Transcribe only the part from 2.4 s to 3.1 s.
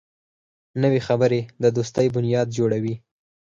جوړوي